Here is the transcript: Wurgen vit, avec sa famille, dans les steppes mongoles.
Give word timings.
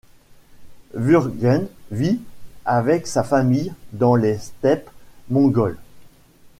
Wurgen 0.95 1.67
vit, 1.91 2.19
avec 2.65 3.05
sa 3.05 3.23
famille, 3.23 3.71
dans 3.93 4.15
les 4.15 4.39
steppes 4.39 4.89
mongoles. 5.29 5.77